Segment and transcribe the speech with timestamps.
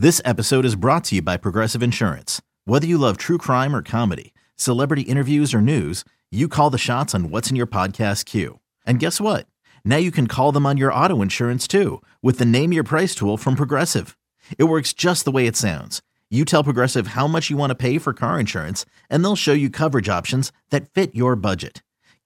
[0.00, 2.40] This episode is brought to you by Progressive Insurance.
[2.64, 7.14] Whether you love true crime or comedy, celebrity interviews or news, you call the shots
[7.14, 8.60] on what's in your podcast queue.
[8.86, 9.46] And guess what?
[9.84, 13.14] Now you can call them on your auto insurance too with the Name Your Price
[13.14, 14.16] tool from Progressive.
[14.56, 16.00] It works just the way it sounds.
[16.30, 19.52] You tell Progressive how much you want to pay for car insurance, and they'll show
[19.52, 21.82] you coverage options that fit your budget.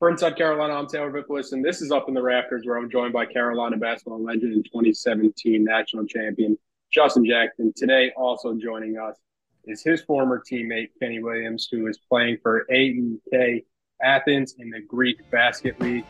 [0.00, 2.90] For Inside Carolina, I'm Taylor Vippolis, and this is Up in the Rafters, where I'm
[2.90, 6.56] joined by Carolina basketball legend and 2017 national champion
[6.90, 7.70] Justin Jackson.
[7.76, 9.18] Today, also joining us
[9.66, 13.66] is his former teammate Kenny Williams, who is playing for AEK
[14.02, 16.06] Athens in the Greek Basket League.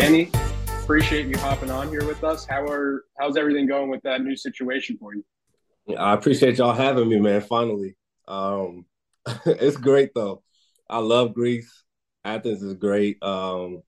[0.00, 0.30] Kenny,
[0.82, 2.46] appreciate you hopping on here with us.
[2.46, 5.22] How are how's everything going with that new situation for you?
[5.94, 7.42] I appreciate y'all having me, man.
[7.42, 8.86] Finally, um,
[9.44, 10.42] it's great though.
[10.88, 11.84] I love Greece.
[12.24, 13.22] Athens is great.
[13.22, 13.82] Um,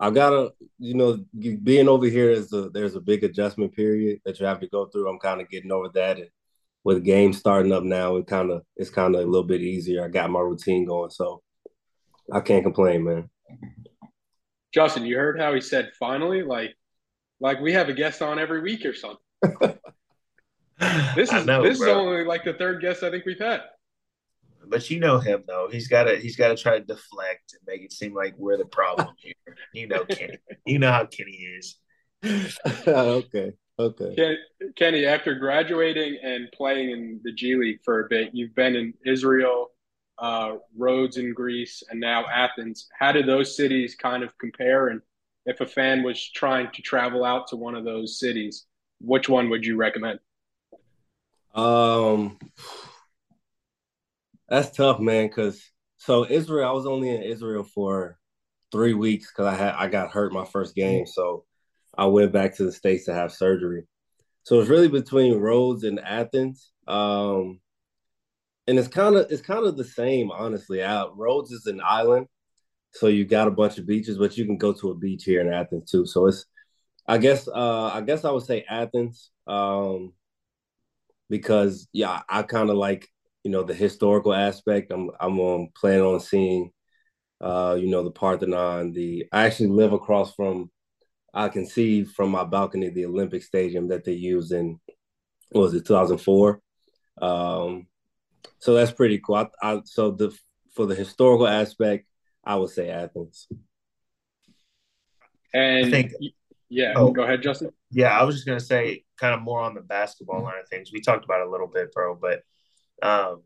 [0.00, 4.40] I gotta, you know, being over here is a there's a big adjustment period that
[4.40, 5.08] you have to go through.
[5.08, 6.30] I'm kind of getting over that, and
[6.82, 10.04] with games starting up now, it kind of it's kind of a little bit easier.
[10.04, 11.42] I got my routine going, so
[12.32, 13.30] I can't complain, man.
[14.72, 16.74] Justin, you heard how he said finally, like
[17.40, 19.18] like we have a guest on every week or something.
[21.14, 21.88] this is know, this bro.
[21.88, 23.60] is only like the third guest I think we've had.
[24.66, 25.68] But you know him though.
[25.70, 29.08] He's gotta he's gotta try to deflect and make it seem like we're the problem
[29.18, 29.34] here.
[29.74, 30.38] you know Kenny.
[30.66, 31.76] You know how Kenny is.
[32.86, 33.52] okay.
[33.78, 34.14] Okay.
[34.14, 34.36] Ken,
[34.76, 38.92] Kenny, after graduating and playing in the G League for a bit, you've been in
[39.06, 39.68] Israel,
[40.20, 42.88] uh, Rhodes in Greece, and now Athens.
[42.98, 44.88] How do those cities kind of compare?
[44.88, 45.00] And
[45.46, 48.66] if a fan was trying to travel out to one of those cities,
[49.00, 50.20] which one would you recommend?
[51.54, 52.38] Um,
[54.48, 55.30] that's tough, man.
[55.30, 55.62] Cause
[55.96, 58.18] so Israel, I was only in Israel for
[58.70, 61.44] three weeks because I had I got hurt my first game, so
[61.96, 63.86] I went back to the states to have surgery.
[64.44, 66.70] So it's really between Rhodes and Athens.
[66.86, 67.60] Um,
[68.70, 70.80] and it's kind of it's kind of the same, honestly.
[70.80, 72.28] Out Rhodes is an island,
[72.92, 75.40] so you got a bunch of beaches, but you can go to a beach here
[75.40, 76.06] in Athens too.
[76.06, 76.46] So it's,
[77.04, 80.12] I guess, uh, I guess I would say Athens, um,
[81.28, 83.08] because yeah, I kind of like
[83.42, 84.92] you know the historical aspect.
[84.92, 86.70] I'm I'm um, planning on seeing,
[87.40, 88.92] uh, you know, the Parthenon.
[88.92, 90.70] The I actually live across from,
[91.34, 94.78] I can see from my balcony the Olympic Stadium that they used in,
[95.50, 96.60] was it 2004?
[97.20, 97.88] Um,
[98.58, 99.36] so that's pretty cool.
[99.36, 100.36] I, I, so the
[100.74, 102.06] for the historical aspect,
[102.44, 103.48] I would say Athens.
[105.52, 106.12] And I think,
[106.68, 107.70] yeah, oh, go ahead, Justin.
[107.90, 110.90] Yeah, I was just gonna say, kind of more on the basketball line of things.
[110.92, 112.42] We talked about a little bit, bro, but
[113.02, 113.42] um,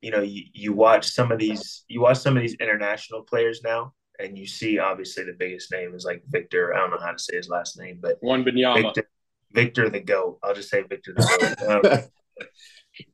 [0.00, 3.62] you know, you, you watch some of these, you watch some of these international players
[3.62, 6.74] now, and you see obviously the biggest name is like Victor.
[6.74, 8.82] I don't know how to say his last name, but Wembanyama.
[8.82, 9.08] Victor,
[9.52, 10.38] Victor the Goat.
[10.42, 12.00] I'll just say Victor the Goat.
[12.40, 12.46] Um,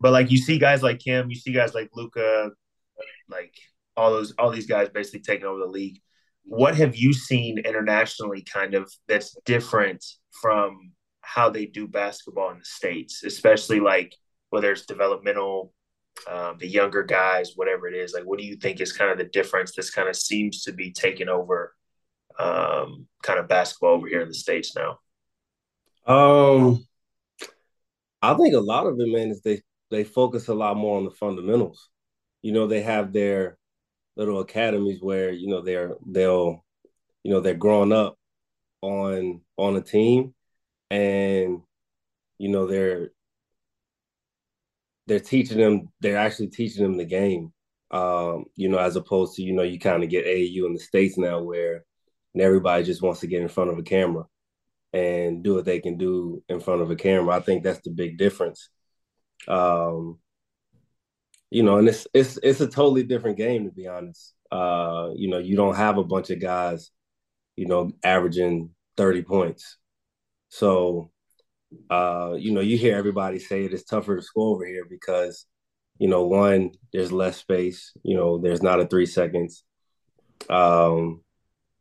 [0.00, 2.50] but like you see guys like him, you see guys like Luka,
[3.28, 3.54] like
[3.96, 6.00] all those all these guys basically taking over the league.
[6.44, 10.04] What have you seen internationally kind of that's different
[10.40, 14.14] from how they do basketball in the States, especially like
[14.48, 15.72] whether it's developmental,
[16.28, 19.18] um, the younger guys, whatever it is, like what do you think is kind of
[19.18, 21.74] the difference this kind of seems to be taking over
[22.38, 24.98] um, kind of basketball over here in the States now?
[26.06, 26.86] Um
[28.22, 31.04] I think a lot of it, man, is they they focus a lot more on
[31.04, 31.88] the fundamentals.
[32.42, 33.58] You know, they have their
[34.16, 36.64] little academies where you know they're they'll
[37.22, 38.16] you know they're growing up
[38.82, 40.34] on on a team
[40.90, 41.60] and
[42.38, 43.10] you know they're
[45.06, 47.52] they're teaching them they're actually teaching them the game
[47.90, 50.80] um you know as opposed to you know you kind of get AAU in the
[50.80, 51.84] states now where
[52.38, 54.24] everybody just wants to get in front of a camera
[54.92, 57.34] and do what they can do in front of a camera.
[57.34, 58.70] I think that's the big difference.
[59.48, 60.18] Um,
[61.50, 64.34] you know, and it's it's it's a totally different game to be honest.
[64.50, 66.90] Uh, you know, you don't have a bunch of guys,
[67.56, 69.76] you know, averaging 30 points.
[70.48, 71.10] So
[71.88, 75.46] uh, you know, you hear everybody say it is tougher to score over here because
[76.00, 79.64] you know, one, there's less space, you know, there's not a three seconds.
[80.48, 81.22] Um,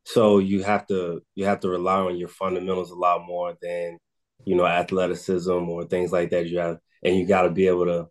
[0.04, 3.98] so you have to you have to rely on your fundamentals a lot more than,
[4.46, 6.48] you know, athleticism or things like that.
[6.48, 8.08] You have and you gotta be able to,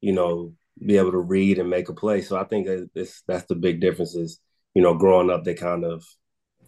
[0.00, 0.54] you know,
[0.84, 2.22] be able to read and make a play.
[2.22, 4.40] So I think that this that's the big difference is,
[4.74, 6.04] you know, growing up they kind of,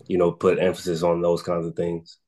[0.06, 2.18] you know, put emphasis on those kinds of things.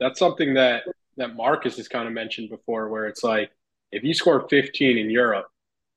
[0.00, 0.82] That's something that
[1.16, 3.50] that Marcus has kind of mentioned before, where it's like
[3.92, 5.46] if you score 15 in Europe,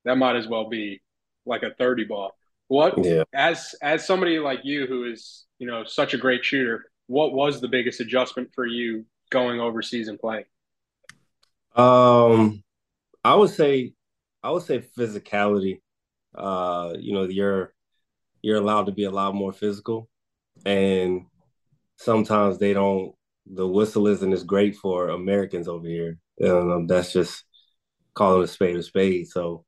[0.04, 1.00] that might as well be
[1.44, 2.32] like a 30 ball.
[2.68, 3.24] What yeah.
[3.34, 7.60] as as somebody like you who is, you know, such a great shooter, what was
[7.60, 10.44] the biggest adjustment for you going overseas and playing?
[11.74, 12.62] Um
[13.24, 13.94] I would say
[14.42, 15.80] I would say physicality.
[16.34, 17.74] Uh, you know, you're
[18.42, 20.08] you're allowed to be a lot more physical
[20.64, 21.26] and
[21.96, 23.14] sometimes they don't
[23.46, 26.18] the whistle isn't as great for Americans over here.
[26.44, 27.44] Um, that's just
[28.14, 29.28] calling a spade a spade.
[29.28, 29.64] So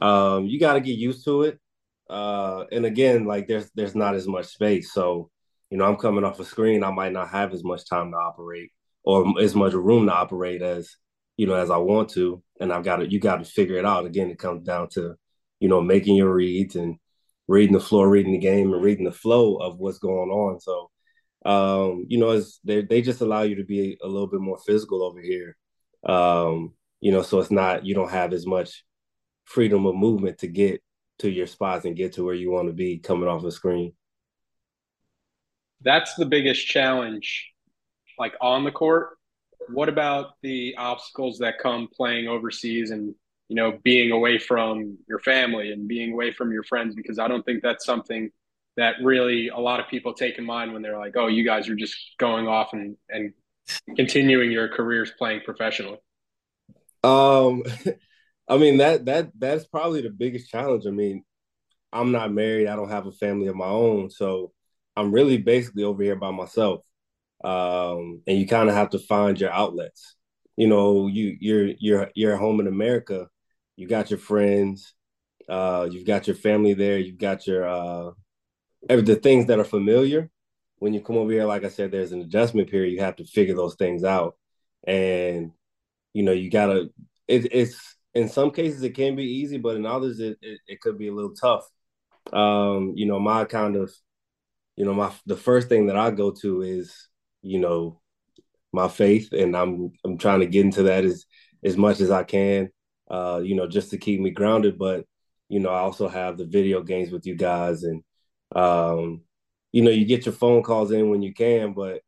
[0.00, 1.58] um, you got to get used to it.
[2.08, 4.92] Uh, and again, like there's there's not as much space.
[4.92, 5.30] So
[5.70, 6.84] you know, I'm coming off a screen.
[6.84, 8.70] I might not have as much time to operate
[9.06, 10.96] or as much room to operate as
[11.38, 12.42] you know as I want to.
[12.60, 14.04] And I've got to you got to figure it out.
[14.04, 15.14] Again, it comes down to
[15.60, 16.96] you know making your reads and
[17.48, 20.60] reading the floor, reading the game, and reading the flow of what's going on.
[20.60, 20.90] So
[21.46, 25.04] um, you know, they they just allow you to be a little bit more physical
[25.04, 25.56] over here.
[26.04, 28.84] Um, you know, so it's not you don't have as much
[29.44, 30.82] freedom of movement to get
[31.20, 33.92] to your spots and get to where you want to be coming off the screen.
[35.82, 37.52] That's the biggest challenge,
[38.18, 39.18] like on the court.
[39.68, 43.14] What about the obstacles that come playing overseas and
[43.48, 46.94] you know being away from your family and being away from your friends?
[46.94, 48.30] Because I don't think that's something
[48.76, 51.68] that really a lot of people take in mind when they're like, "Oh, you guys
[51.68, 53.32] are just going off and and
[53.96, 55.98] continuing your careers playing professionally."
[57.02, 57.62] Um,
[58.48, 60.86] I mean that that that's probably the biggest challenge.
[60.86, 61.24] I mean,
[61.92, 62.68] I'm not married.
[62.68, 64.52] I don't have a family of my own, so
[64.96, 66.85] I'm really basically over here by myself.
[67.46, 70.16] Um, and you kind of have to find your outlets.
[70.56, 73.28] You know, you you're you're you're at home in America.
[73.76, 74.94] You got your friends.
[75.48, 76.98] Uh, you've got your family there.
[76.98, 78.10] You've got your uh,
[78.88, 80.30] the things that are familiar.
[80.78, 82.92] When you come over here, like I said, there's an adjustment period.
[82.92, 84.36] You have to figure those things out,
[84.86, 85.52] and
[86.12, 86.90] you know you gotta.
[87.28, 90.80] It, it's in some cases it can be easy, but in others it, it, it
[90.80, 91.68] could be a little tough.
[92.32, 93.92] Um, you know, my kind of,
[94.74, 97.08] you know, my the first thing that I go to is,
[97.46, 98.00] you know,
[98.72, 101.24] my faith, and I'm I'm trying to get into that as
[101.64, 102.70] as much as I can,
[103.10, 104.78] uh, you know, just to keep me grounded.
[104.78, 105.04] But
[105.48, 108.02] you know, I also have the video games with you guys, and
[108.54, 109.22] um,
[109.72, 112.00] you know, you get your phone calls in when you can, but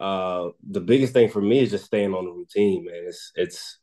[0.00, 3.04] uh, the biggest thing for me is just staying on the routine, man.
[3.06, 3.78] It's it's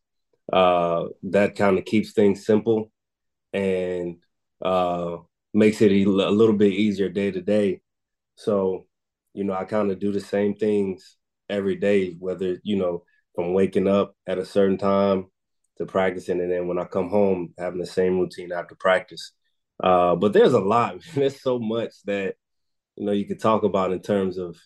[0.52, 2.92] uh, that kind of keeps things simple
[3.54, 4.18] and
[4.62, 5.18] uh,
[5.54, 7.82] makes it a little bit easier day to day.
[8.36, 8.86] So,
[9.34, 11.18] you know, I kind of do the same things
[11.50, 13.04] every day, whether you know
[13.36, 15.28] from waking up at a certain time
[15.78, 19.32] to practicing, and then when I come home, having the same routine after practice.
[19.82, 20.98] Uh, but there's a lot.
[21.16, 22.36] There's so much that
[22.96, 24.58] you know you could talk about in terms of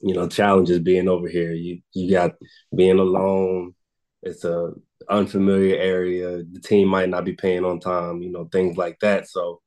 [0.00, 1.52] you know challenges being over here.
[1.52, 2.32] You you got
[2.74, 3.74] being alone.
[4.22, 4.72] It's a
[5.08, 6.42] unfamiliar area.
[6.44, 8.22] The team might not be paying on time.
[8.22, 9.28] You know things like that.
[9.28, 9.60] So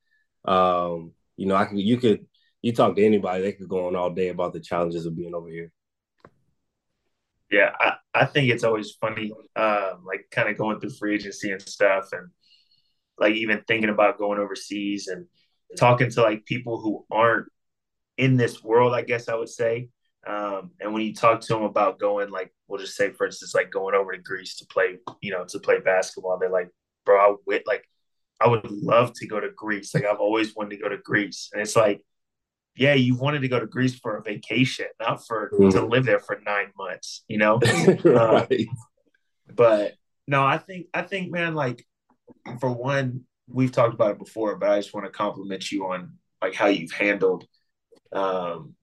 [0.45, 2.25] um, you know I can you could
[2.65, 5.35] you talk to anybody, they could go on all day about the challenges of being
[5.35, 5.71] over here.
[7.51, 11.51] Yeah, I, I think it's always funny, um, like kind of going through free agency
[11.51, 12.29] and stuff, and
[13.19, 15.27] like even thinking about going overseas and
[15.77, 17.49] talking to like people who aren't
[18.17, 19.89] in this world, I guess I would say.
[20.25, 23.53] Um, and when you talk to them about going, like, we'll just say, for instance,
[23.53, 26.71] like going over to Greece to play, you know, to play basketball, they're like,
[27.05, 27.83] bro, I would like,
[28.41, 29.93] I would love to go to Greece.
[29.93, 31.51] Like, I've always wanted to go to Greece.
[31.53, 32.01] And it's like,
[32.75, 35.71] yeah, you wanted to go to Greece for a vacation, not for mm.
[35.71, 37.59] to live there for nine months, you know?
[38.03, 38.51] right.
[38.51, 38.67] Um,
[39.53, 39.93] but
[40.27, 41.85] no, I think, I think, man, like,
[42.59, 46.13] for one, we've talked about it before, but I just want to compliment you on
[46.41, 47.45] like how you've handled
[48.11, 48.75] um,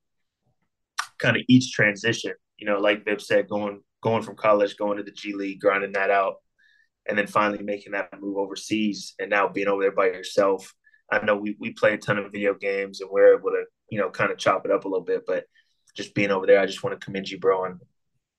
[1.18, 2.32] kind of each transition.
[2.58, 5.92] You know, like Bib said, going going from college, going to the G League, grinding
[5.92, 6.36] that out,
[7.08, 10.72] and then finally making that move overseas, and now being over there by yourself.
[11.10, 13.98] I know we we play a ton of video games, and we're able to you
[13.98, 15.44] know kind of chop it up a little bit, but
[15.94, 17.78] just being over there, I just want to commend you, bro, on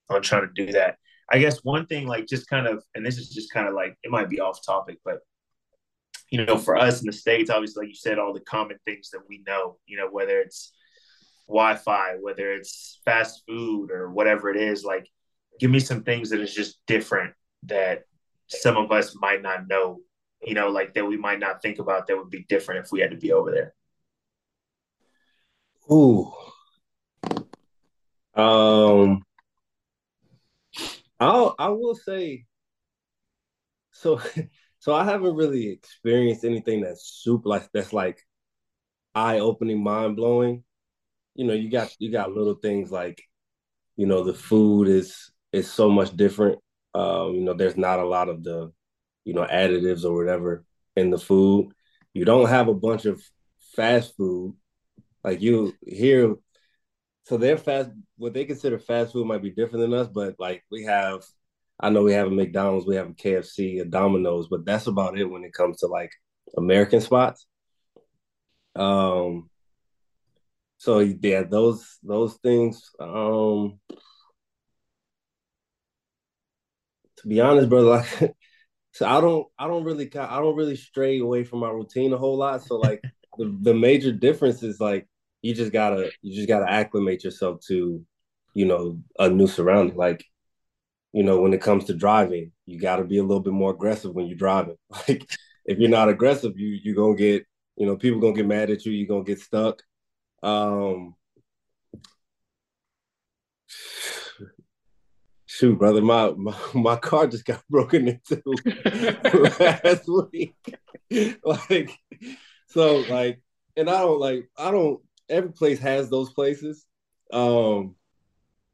[0.10, 0.98] on trying to do that.
[1.32, 3.96] I guess one thing, like just kind of, and this is just kind of like
[4.02, 5.20] it might be off topic, but
[6.32, 9.12] you know, for us in the states, obviously, like you said, all the common things
[9.12, 10.74] that we know, you know, whether it's
[11.48, 15.08] Wi-Fi, whether it's fast food or whatever it is, like
[15.60, 18.06] give me some things that is just different that
[18.48, 20.00] some of us might not know
[20.46, 23.00] you know, like that we might not think about that would be different if we
[23.00, 23.74] had to be over there?
[25.92, 26.34] Ooh.
[28.36, 29.24] Um
[31.20, 32.46] I'll I will say
[33.92, 34.20] so
[34.80, 38.22] so I haven't really experienced anything that's super like that's like
[39.16, 40.64] eye opening, mind blowing.
[41.36, 43.24] You know, you got you got little things like,
[43.98, 46.60] you know, the food is is so much different.
[46.96, 48.72] Um, you know, there's not a lot of the,
[49.26, 51.74] you know, additives or whatever in the food.
[52.14, 53.22] You don't have a bunch of
[53.76, 54.56] fast food.
[55.24, 56.36] Like you here,
[57.24, 60.64] so their fast what they consider fast food might be different than us, but like
[60.70, 61.24] we have
[61.80, 65.18] I know we have a McDonald's, we have a KFC, a Domino's, but that's about
[65.18, 66.12] it when it comes to like
[66.58, 67.46] American spots.
[68.76, 69.50] Um
[70.78, 73.80] so yeah, those those things um
[77.18, 78.36] to be honest, brother, like
[78.92, 82.18] so I don't I don't really I don't really stray away from my routine a
[82.18, 82.64] whole lot.
[82.64, 83.02] So like
[83.38, 85.08] the, the major difference is like
[85.44, 88.04] you just gotta you just gotta acclimate yourself to,
[88.56, 89.96] you know, a new surrounding.
[89.96, 90.26] Like,
[91.12, 94.16] you know, when it comes to driving, you gotta be a little bit more aggressive
[94.16, 94.78] when you're driving.
[95.08, 95.30] Like
[95.66, 97.46] if you're not aggressive, you you're gonna get,
[97.78, 99.84] you know, people gonna get mad at you, you're gonna get stuck.
[100.42, 101.16] Um
[105.54, 108.42] shoot, brother, my, my my car just got broken into
[109.60, 110.56] last week.
[111.44, 111.92] like,
[112.68, 113.40] so like,
[113.78, 115.00] and I don't like, I don't.
[115.30, 116.86] Every place has those places.
[117.32, 117.96] Um,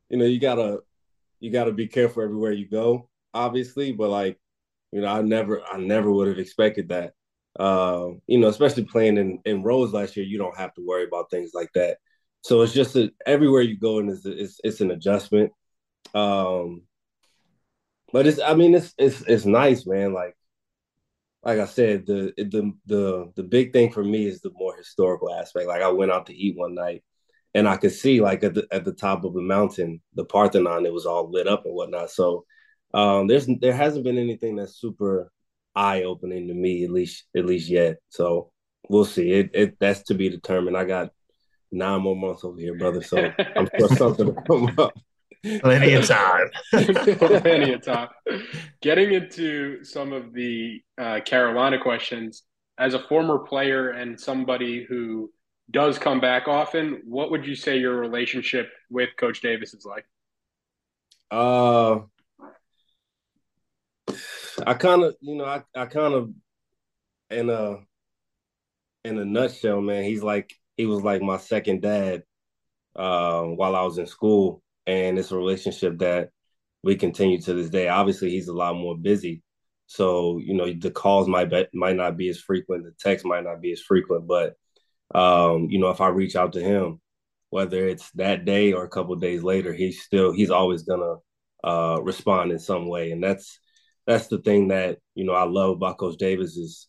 [0.10, 0.80] you know, you gotta
[1.40, 3.92] you gotta be careful everywhere you go, obviously.
[3.92, 4.40] But like,
[4.92, 7.14] you know, I never I never would have expected that.
[7.60, 11.06] Uh, you know, especially playing in in Rhodes last year, you don't have to worry
[11.06, 11.98] about things like that.
[12.42, 15.52] So it's just a, everywhere you go, and it's, it's it's an adjustment.
[16.14, 16.84] Um,
[18.12, 20.14] but it's I mean it's it's it's nice, man.
[20.14, 20.36] Like
[21.44, 25.34] like I said, the the the the big thing for me is the more historical
[25.34, 25.68] aspect.
[25.68, 27.04] Like I went out to eat one night
[27.54, 30.86] and I could see like at the at the top of the mountain, the Parthenon,
[30.86, 32.12] it was all lit up and whatnot.
[32.12, 32.46] So
[32.94, 35.32] um there's there hasn't been anything that's super
[35.76, 37.98] eye opening to me, at least at least yet.
[38.10, 38.52] So
[38.90, 39.32] we'll see.
[39.32, 40.76] It it that's to be determined.
[40.78, 41.12] I got
[41.72, 43.02] nine more months over here, brother.
[43.02, 43.18] So
[43.56, 44.94] I'm sure something will come up.
[45.44, 46.48] Plenty of time.
[46.72, 48.10] Plenty of time.
[48.82, 52.44] Getting into some of the uh, Carolina questions,
[52.78, 55.30] as a former player and somebody who
[55.72, 60.06] does come back often, what would you say your relationship with Coach Davis is like?
[61.30, 62.00] Uh,
[64.66, 66.32] I kind of, you know, I, I kind of,
[67.30, 67.78] in a,
[69.04, 72.24] in a nutshell, man, he's like, he was like my second dad
[72.96, 76.30] uh, while I was in school and it's a relationship that
[76.84, 77.88] we continue to this day.
[77.88, 79.44] Obviously, he's a lot more busy,
[79.86, 83.44] so you know the calls might be, might not be as frequent, the text might
[83.44, 84.56] not be as frequent, but
[85.14, 87.00] um, you know if I reach out to him,
[87.50, 91.16] whether it's that day or a couple days later, he's still he's always gonna
[91.64, 93.60] uh, respond in some way, and that's
[94.08, 96.88] that's the thing that you know I love about Coach Davis is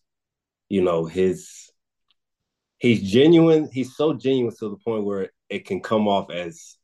[0.70, 1.70] you know his
[2.78, 3.68] he's genuine.
[3.70, 6.76] He's so genuine to the point where it can come off as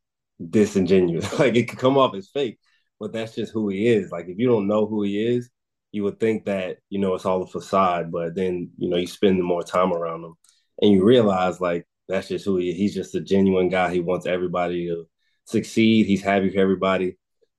[0.51, 1.39] disingenuous.
[1.39, 2.59] like it could come off as fake,
[3.01, 4.11] but that's just who he is.
[4.11, 5.51] Like if you don't know who he is,
[5.93, 9.07] you would think that you know it's all a facade, but then you know you
[9.07, 10.35] spend more time around him,
[10.83, 12.77] and you realize like that's just who he is.
[12.77, 13.93] He's just a genuine guy.
[13.93, 15.07] He wants everybody to
[15.45, 16.07] succeed.
[16.07, 17.17] He's happy for everybody.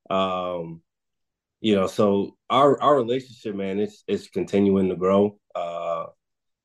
[0.09, 0.81] Um,
[1.61, 5.39] you know, so our our relationship, man, it's it's continuing to grow.
[5.55, 6.05] Uh,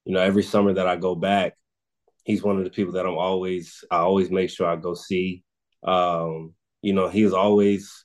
[0.04, 1.54] you know, every summer that I go back,
[2.24, 5.44] he's one of the people that I'm always I always make sure I go see.
[5.82, 8.04] Um, you know, he's always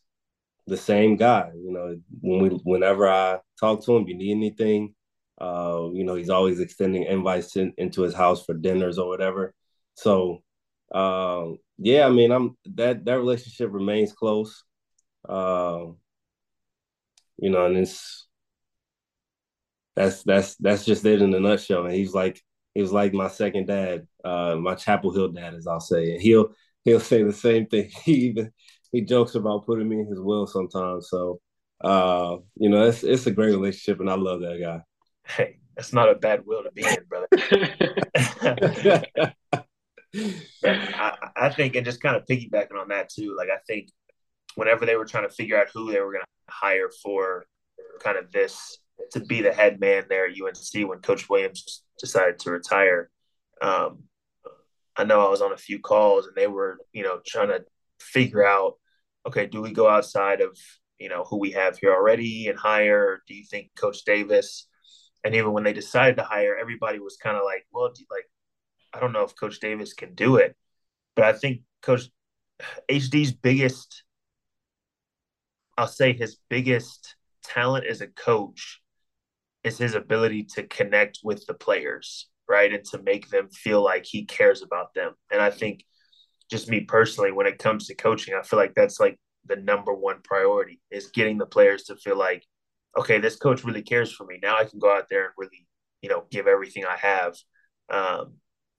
[0.67, 1.51] the same guy.
[1.55, 4.95] You know, when we whenever I talk to him, you need anything,
[5.39, 9.53] uh, you know, he's always extending invites in, into his house for dinners or whatever.
[9.95, 10.43] So,
[10.93, 14.63] um, yeah, I mean, I'm that that relationship remains close.
[15.27, 15.97] Um,
[17.37, 18.27] you know, and it's
[19.95, 21.85] that's that's that's just it in a nutshell.
[21.85, 22.41] And he's like
[22.73, 26.13] he was like my second dad, uh, my Chapel Hill dad, as I'll say.
[26.13, 26.51] And he'll
[26.87, 27.91] he'll say the same thing.
[28.03, 28.51] He even
[28.93, 31.09] he jokes about putting me in his will sometimes.
[31.09, 31.41] So
[31.81, 34.81] uh, you know, it's it's a great relationship, and I love that guy.
[35.27, 37.27] Hey, that's not a bad will to be in, brother.
[40.63, 43.35] I, I think, and just kind of piggybacking on that too.
[43.37, 43.89] Like I think
[44.55, 47.45] whenever they were trying to figure out who they were going to hire for
[48.01, 48.79] kind of this
[49.11, 53.11] to be the head man there at UNC when Coach Williams decided to retire.
[53.61, 54.06] Um,
[54.97, 57.63] I know I was on a few calls and they were, you know, trying to
[57.99, 58.75] figure out,
[59.27, 60.57] okay, do we go outside of,
[60.99, 63.21] you know, who we have here already and hire?
[63.27, 64.67] do you think Coach Davis
[65.25, 68.25] And even when they decided to hire, everybody was kind of like, well, like,
[68.93, 70.55] I don't know if Coach Davis can do it.
[71.15, 72.09] But I think Coach
[72.89, 74.03] HD's biggest,
[75.77, 78.81] I'll say his biggest talent as a coach
[79.63, 82.73] is his ability to connect with the players, right?
[82.73, 85.13] And to make them feel like he cares about them.
[85.31, 85.83] And I think
[86.49, 89.93] just me personally, when it comes to coaching, I feel like that's like the number
[89.93, 92.43] one priority is getting the players to feel like,
[92.97, 94.39] okay, this coach really cares for me.
[94.41, 95.67] Now I can go out there and really,
[96.01, 97.35] you know, give everything I have.
[97.89, 98.35] Um,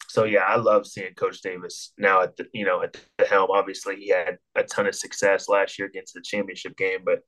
[0.08, 3.50] so yeah, I love seeing Coach Davis now at the you know at the helm.
[3.50, 7.20] Obviously, he had a ton of success last year against the championship game, but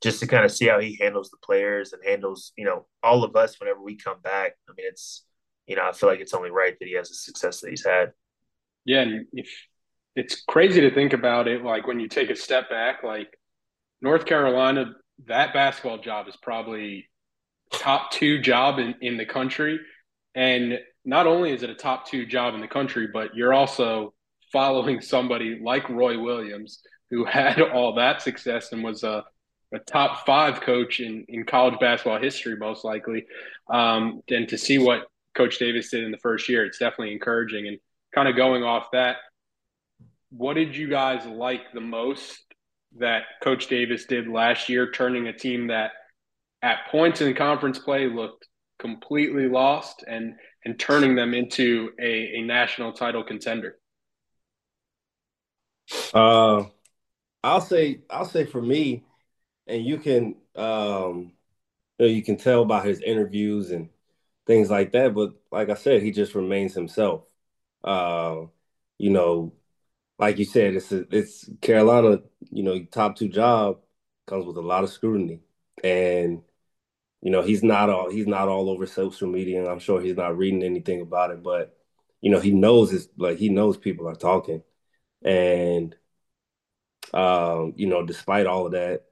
[0.00, 3.24] just to kind of see how he handles the players and handles you know all
[3.24, 4.52] of us whenever we come back.
[4.68, 5.24] I mean, it's
[5.66, 7.84] you know I feel like it's only right that he has the success that he's
[7.84, 8.12] had.
[8.84, 9.48] Yeah, and if
[10.16, 13.38] it's crazy to think about it, like when you take a step back, like
[14.00, 14.92] North Carolina,
[15.26, 17.08] that basketball job is probably
[17.72, 19.80] top two job in, in the country.
[20.34, 24.14] And not only is it a top two job in the country, but you're also
[24.52, 26.80] following somebody like Roy Williams,
[27.10, 29.24] who had all that success and was a,
[29.72, 33.24] a top five coach in, in college basketball history, most likely.
[33.68, 37.66] Um, and to see what Coach Davis did in the first year, it's definitely encouraging.
[37.68, 37.78] And
[38.14, 39.16] kind of going off that,
[40.30, 42.38] what did you guys like the most
[42.98, 45.92] that Coach Davis did last year, turning a team that
[46.62, 48.46] at points in the conference play looked
[48.78, 53.76] completely lost and and turning them into a, a national title contender?
[56.12, 56.64] Uh,
[57.42, 59.04] I'll say I'll say for me,
[59.66, 61.32] and you can um,
[61.98, 63.88] you know you can tell by his interviews and
[64.46, 65.14] things like that.
[65.14, 67.24] But like I said, he just remains himself.
[67.82, 68.46] Uh,
[68.98, 69.54] you know,
[70.18, 72.22] like you said, it's a, it's Carolina.
[72.50, 73.80] You know, top two job
[74.26, 75.40] comes with a lot of scrutiny,
[75.82, 76.42] and
[77.22, 80.16] you know he's not all he's not all over social media, and I'm sure he's
[80.16, 81.42] not reading anything about it.
[81.42, 81.76] But
[82.20, 84.62] you know, he knows it's like he knows people are talking,
[85.24, 85.96] and
[87.12, 89.04] um, you know, despite all of that,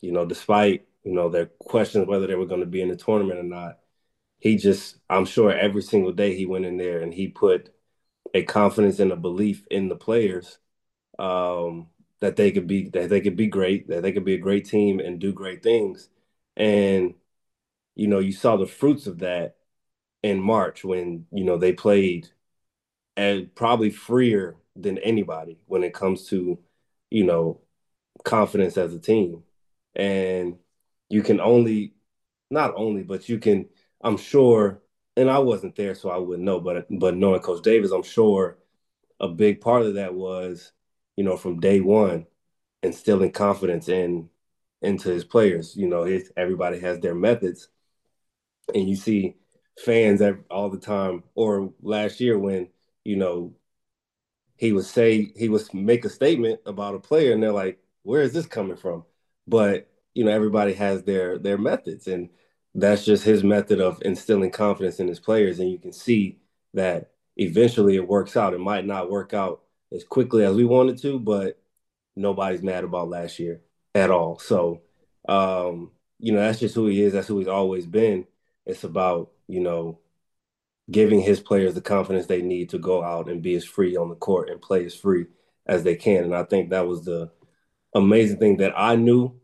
[0.00, 2.96] you know, despite you know their questions whether they were going to be in the
[2.96, 3.78] tournament or not,
[4.44, 7.74] he just I'm sure every single day he went in there and he put
[8.34, 10.58] a confidence and a belief in the players
[11.18, 11.88] um,
[12.20, 14.66] that they could be that they could be great, that they could be a great
[14.66, 16.10] team and do great things.
[16.56, 17.14] And
[17.96, 19.56] you know, you saw the fruits of that
[20.22, 22.28] in March when you know they played
[23.16, 26.58] and probably freer than anybody when it comes to
[27.10, 27.60] you know
[28.24, 29.44] confidence as a team.
[29.96, 30.58] And
[31.08, 31.94] you can only
[32.50, 33.68] not only, but you can
[34.04, 34.82] I'm sure
[35.16, 36.60] and I wasn't there, so I wouldn't know.
[36.60, 38.58] But but knowing Coach Davis, I'm sure
[39.20, 40.72] a big part of that was,
[41.16, 42.26] you know, from day one,
[42.82, 44.28] instilling confidence in
[44.82, 45.76] into his players.
[45.76, 47.68] You know, his, everybody has their methods,
[48.74, 49.36] and you see
[49.84, 51.24] fans all the time.
[51.34, 52.68] Or last year when
[53.04, 53.54] you know
[54.56, 58.22] he would say he would make a statement about a player, and they're like, "Where
[58.22, 59.04] is this coming from?"
[59.46, 62.30] But you know, everybody has their their methods, and
[62.74, 65.60] that's just his method of instilling confidence in his players.
[65.60, 66.38] And you can see
[66.74, 68.54] that eventually it works out.
[68.54, 71.60] It might not work out as quickly as we wanted to, but
[72.16, 73.60] nobody's mad about last year
[73.94, 74.38] at all.
[74.38, 74.82] So,
[75.28, 77.12] um, you know, that's just who he is.
[77.12, 78.26] That's who he's always been.
[78.66, 80.00] It's about, you know,
[80.90, 84.08] giving his players the confidence they need to go out and be as free on
[84.08, 85.26] the court and play as free
[85.66, 86.24] as they can.
[86.24, 87.30] And I think that was the
[87.94, 89.40] amazing thing that I knew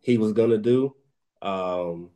[0.00, 0.94] he was going to do.
[1.42, 2.10] Um,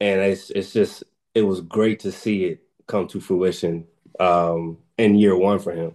[0.00, 1.04] and it's it's just
[1.34, 3.86] it was great to see it come to fruition
[4.20, 5.94] um, in year one for him.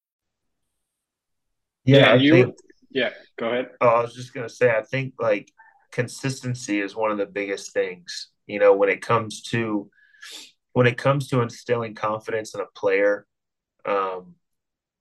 [1.85, 2.33] Yeah, yeah you.
[2.33, 2.55] Think,
[2.89, 3.69] yeah, go ahead.
[3.79, 5.51] Oh, I was just gonna say, I think like
[5.91, 8.29] consistency is one of the biggest things.
[8.47, 9.89] You know, when it comes to
[10.73, 13.25] when it comes to instilling confidence in a player,
[13.85, 14.35] um,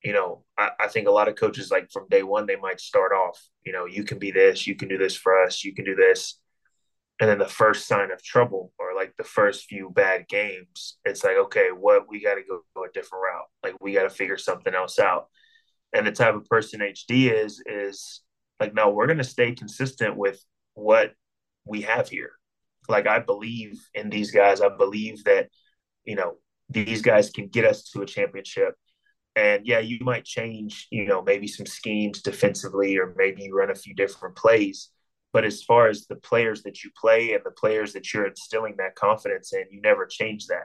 [0.02, 2.80] you know, I, I, think a lot of coaches like from day one they might
[2.80, 5.74] start off, you know, you can be this, you can do this for us, you
[5.74, 6.40] can do this,
[7.20, 11.22] and then the first sign of trouble or like the first few bad games, it's
[11.22, 14.10] like, okay, what we got to go, go a different route, like we got to
[14.10, 15.28] figure something else out.
[15.92, 18.22] And the type of person HD is is
[18.58, 20.42] like, no, we're gonna stay consistent with
[20.74, 21.12] what
[21.64, 22.32] we have here.
[22.88, 24.60] Like I believe in these guys.
[24.60, 25.48] I believe that
[26.04, 26.36] you know
[26.68, 28.74] these guys can get us to a championship
[29.36, 33.70] and yeah, you might change, you know, maybe some schemes defensively, or maybe you run
[33.70, 34.90] a few different plays.
[35.32, 38.74] But as far as the players that you play and the players that you're instilling
[38.78, 40.64] that confidence in, you never change that.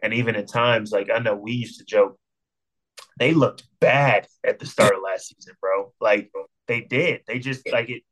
[0.00, 2.18] And even in times like I know we used to joke,
[3.18, 5.92] they looked bad at the start of last season, bro.
[6.00, 6.30] Like
[6.66, 7.22] they did.
[7.26, 8.02] They just like it.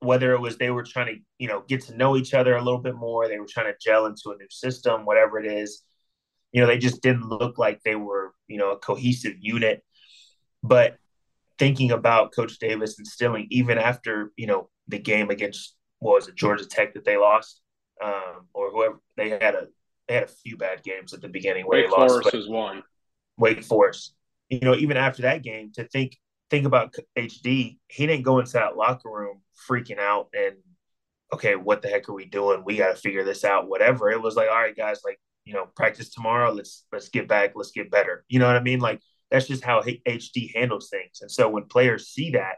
[0.00, 2.62] Whether it was they were trying to, you know, get to know each other a
[2.62, 5.82] little bit more, they were trying to gel into a new system, whatever it is
[6.52, 9.82] you know, they just didn't look like they were, you know, a cohesive unit.
[10.62, 10.96] But
[11.58, 16.34] thinking about Coach Davis instilling, even after, you know, the game against what was it,
[16.34, 17.60] Georgia Tech that they lost,
[18.02, 19.66] um, or whoever they had a
[20.06, 22.12] they had a few bad games at the beginning where Wake they lost.
[22.12, 22.82] Forest was one.
[23.36, 24.14] Wake Forest.
[24.48, 26.16] You know, even after that game, to think
[26.50, 30.56] think about HD, he didn't go into that locker room freaking out and
[31.32, 32.62] okay, what the heck are we doing?
[32.64, 33.68] We got to figure this out.
[33.68, 34.10] Whatever.
[34.10, 36.52] It was like, all right, guys, like you know, practice tomorrow.
[36.52, 37.52] Let's let's get back.
[37.54, 38.24] Let's get better.
[38.28, 38.80] You know what I mean?
[38.80, 41.20] Like that's just how HD handles things.
[41.20, 42.56] And so when players see that,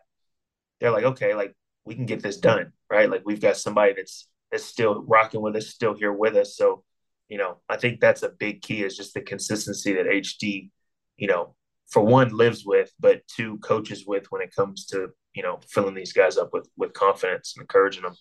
[0.81, 3.11] they're like, okay, like we can get this done, right?
[3.11, 6.57] Like we've got somebody that's that's still rocking with us, still here with us.
[6.57, 6.83] So,
[7.29, 10.71] you know, I think that's a big key is just the consistency that HD,
[11.17, 11.55] you know,
[11.91, 15.95] for one lives with, but two coaches with when it comes to you know filling
[15.95, 18.17] these guys up with with confidence and encouraging them.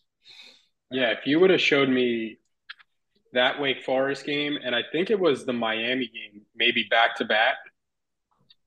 [0.91, 2.39] Yeah, if you would have showed me
[3.33, 7.25] that Wake Forest game, and I think it was the Miami game, maybe back to
[7.25, 7.57] back,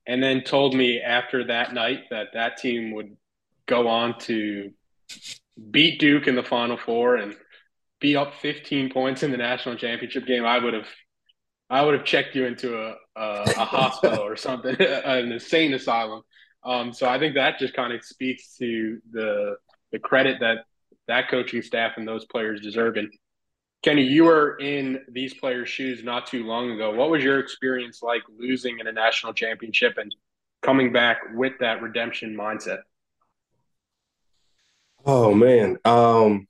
[0.07, 3.17] and then told me after that night that that team would
[3.67, 4.71] go on to
[5.71, 7.35] beat Duke in the Final Four and
[8.01, 10.45] be up 15 points in the national championship game.
[10.45, 10.89] I would have,
[11.73, 16.23] I would have checked you into a a, a hospital or something, an insane asylum.
[16.65, 19.57] Um, so I think that just kind of speaks to the
[19.91, 20.59] the credit that
[21.09, 22.97] that coaching staff and those players deserve.
[22.97, 23.13] And
[23.83, 26.95] Kenny, you were in these players' shoes not too long ago.
[26.95, 30.15] What was your experience like losing in a national championship and
[30.61, 32.81] coming back with that redemption mindset?
[35.05, 36.47] Oh man, um,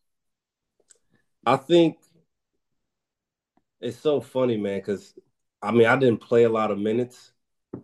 [1.46, 1.96] I think
[3.82, 5.14] it's so funny, man, because
[5.62, 7.32] I mean I didn't play a lot of minutes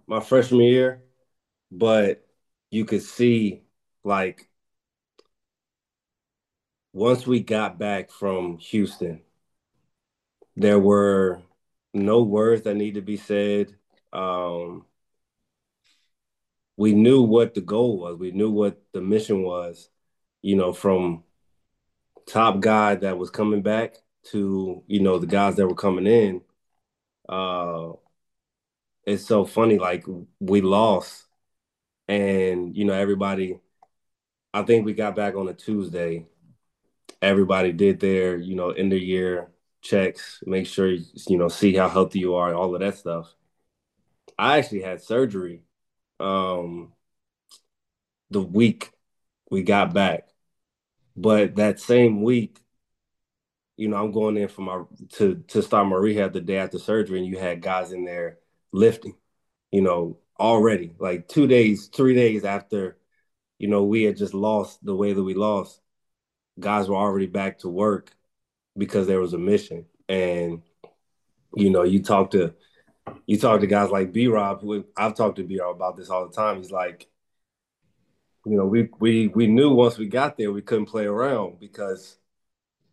[0.06, 1.02] my freshman year,
[1.72, 2.26] but
[2.70, 3.62] you could see
[4.04, 4.48] like
[6.92, 9.22] once we got back from Houston
[10.56, 11.40] there were
[11.94, 13.74] no words that need to be said.
[14.12, 14.86] Um,
[16.76, 18.16] we knew what the goal was.
[18.18, 19.90] We knew what the mission was.
[20.42, 21.24] You know, from
[22.26, 26.42] top guy that was coming back to you know the guys that were coming in.
[27.28, 27.92] Uh,
[29.04, 29.78] it's so funny.
[29.78, 30.04] Like
[30.40, 31.26] we lost,
[32.08, 33.60] and you know everybody.
[34.54, 36.26] I think we got back on a Tuesday.
[37.22, 39.50] Everybody did their you know end of year
[39.80, 43.34] checks, make sure you know, see how healthy you are, all of that stuff.
[44.38, 45.62] I actually had surgery
[46.20, 46.92] um
[48.30, 48.90] the week
[49.50, 50.28] we got back.
[51.16, 52.60] But that same week,
[53.78, 56.78] you know, I'm going in for my to to start my rehab the day after
[56.80, 58.38] surgery, and you had guys in there
[58.72, 59.14] lifting,
[59.70, 62.98] you know, already like two days, three days after,
[63.58, 65.80] you know, we had just lost the way that we lost.
[66.58, 68.16] Guys were already back to work
[68.76, 69.86] because there was a mission.
[70.08, 70.62] And
[71.54, 72.54] you know, you talk to
[73.26, 76.10] you talk to guys like B Rob, who I've talked to B Rob about this
[76.10, 76.56] all the time.
[76.56, 77.08] He's like,
[78.44, 82.18] you know, we we we knew once we got there we couldn't play around because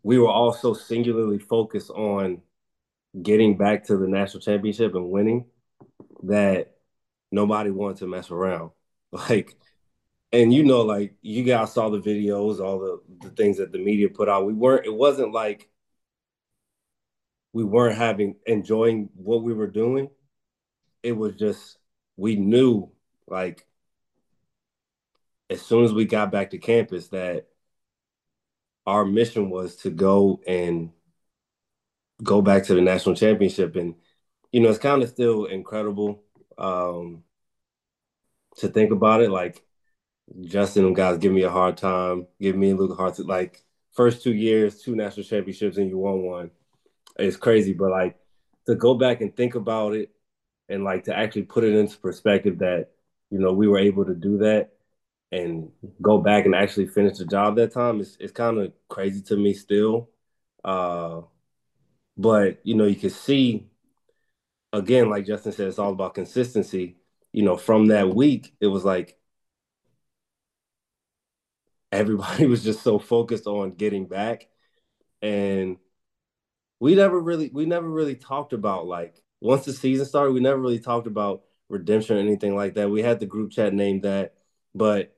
[0.05, 2.39] we were all so singularly focused on
[3.19, 5.45] getting back to the national championship and winning
[6.21, 6.75] that
[7.31, 8.71] nobody wanted to mess around.
[9.11, 9.55] Like,
[10.33, 13.79] and you know, like you guys saw the videos, all the the things that the
[13.79, 14.45] media put out.
[14.45, 14.85] We weren't.
[14.85, 15.69] It wasn't like
[17.53, 20.09] we weren't having enjoying what we were doing.
[21.01, 21.77] It was just
[22.17, 22.91] we knew
[23.25, 23.65] like
[25.49, 27.47] as soon as we got back to campus that
[28.85, 30.91] our mission was to go and
[32.23, 33.95] go back to the national championship and
[34.51, 36.23] you know it's kind of still incredible
[36.57, 37.23] um
[38.55, 39.63] to think about it like
[40.45, 43.65] justin and guys give me a hard time give me a little hard to like
[43.95, 46.51] first two years, two national championships, and you won one.
[47.17, 48.17] It's crazy, but like
[48.67, 50.11] to go back and think about it
[50.69, 52.89] and like to actually put it into perspective that
[53.31, 54.73] you know we were able to do that
[55.35, 55.71] and
[56.01, 59.35] go back and actually finish the job that time is it's kind of crazy to
[59.35, 60.09] me still.
[60.63, 61.21] Uh,
[62.17, 63.67] but you know, you can see
[64.73, 66.97] again, like Justin said, it's all about consistency.
[67.33, 69.17] You know, from that week, it was like
[71.91, 74.47] everybody was just so focused on getting back.
[75.21, 75.77] And
[76.79, 80.59] we never really we never really talked about like once the season started, we never
[80.59, 82.89] really talked about redemption or anything like that.
[82.89, 84.35] We had the group chat named that,
[84.73, 85.14] but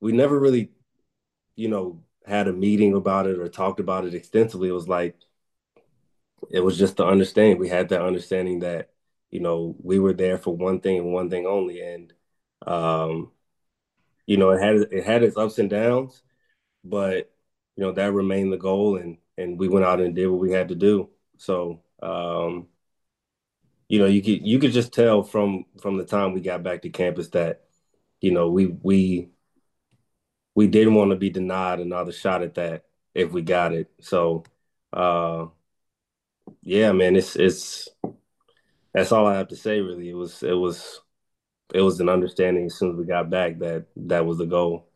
[0.00, 0.70] we never really,
[1.56, 4.68] you know, had a meeting about it or talked about it extensively.
[4.68, 5.16] It was like
[6.50, 7.58] it was just the understanding.
[7.58, 8.90] We had that understanding that,
[9.30, 11.80] you know, we were there for one thing and one thing only.
[11.80, 12.12] And
[12.66, 13.32] um,
[14.26, 16.22] you know, it had it had its ups and downs,
[16.84, 17.32] but
[17.76, 20.52] you know, that remained the goal and and we went out and did what we
[20.52, 21.10] had to do.
[21.38, 22.68] So um,
[23.88, 26.82] you know, you could you could just tell from from the time we got back
[26.82, 27.62] to campus that,
[28.20, 29.28] you know, we we
[30.56, 33.88] we didn't want to be denied another shot at that if we got it.
[34.00, 34.42] So
[34.92, 35.46] uh
[36.62, 37.88] yeah, man, it's it's
[38.92, 40.08] that's all I have to say really.
[40.08, 41.00] It was it was
[41.72, 44.88] it was an understanding as soon as we got back that that was the goal.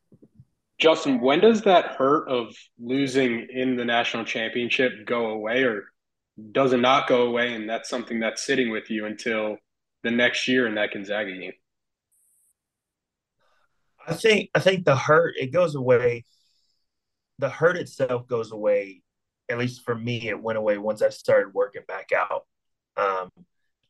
[0.79, 5.85] Justin, when does that hurt of losing in the national championship go away or
[6.53, 9.59] does it not go away and that's something that's sitting with you until
[10.03, 11.53] the next year in that Gonzaga game?
[14.07, 16.25] I think I think the hurt it goes away.
[17.39, 19.03] The hurt itself goes away.
[19.49, 22.47] At least for me, it went away once I started working back out.
[22.97, 23.31] Um,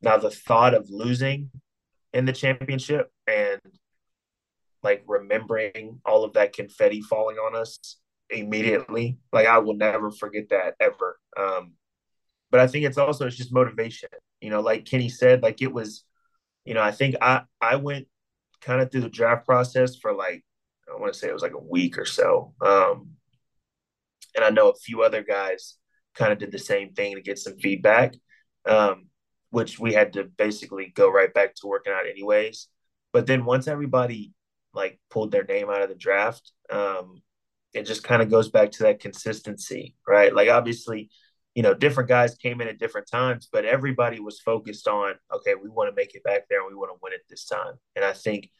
[0.02, 1.50] now the thought of losing
[2.12, 3.60] in the championship and
[4.82, 7.96] like remembering all of that confetti falling on us
[8.30, 11.18] immediately, like I will never forget that ever.
[11.36, 11.72] Um,
[12.50, 14.08] but I think it's also it's just motivation.
[14.40, 16.04] You know, like Kenny said, like it was,
[16.64, 18.06] you know, I think I I went
[18.60, 20.44] kind of through the draft process for like
[20.90, 22.54] I want to say it was like a week or so.
[22.60, 23.10] Um,
[24.34, 25.76] and I know a few other guys
[26.14, 28.14] kind of did the same thing to get some feedback,
[28.66, 29.06] um,
[29.50, 32.68] which we had to basically go right back to working out anyways.
[33.12, 34.32] But then once everybody
[34.72, 37.22] like pulled their name out of the draft, um,
[37.72, 40.34] it just kind of goes back to that consistency, right?
[40.34, 41.10] Like obviously,
[41.54, 45.54] you know, different guys came in at different times, but everybody was focused on, okay,
[45.60, 47.74] we want to make it back there and we want to win it this time.
[47.96, 48.50] And I think,